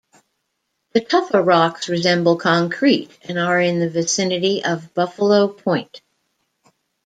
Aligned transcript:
The 0.93 1.01
tufa 1.01 1.39
rocks 1.43 1.87
resemble 1.87 2.35
concrete 2.37 3.11
and 3.21 3.37
are 3.37 3.61
in 3.61 3.79
the 3.79 3.87
vicinity 3.87 4.63
of 4.63 4.95
Buffalo 4.95 5.47
Point. 5.47 6.01